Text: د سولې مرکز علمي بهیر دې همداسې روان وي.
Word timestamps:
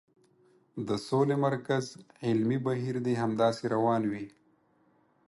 د 0.87 0.89
سولې 1.07 1.35
مرکز 1.45 1.85
علمي 2.25 2.59
بهیر 2.65 2.95
دې 3.05 3.13
همداسې 3.23 3.63
روان 3.75 4.01
وي. 4.11 4.25